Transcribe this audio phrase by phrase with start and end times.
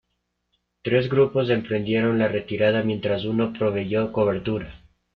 [0.81, 4.81] Tres grupos emprendieron la retirada, mientras uno proveyó cobertura.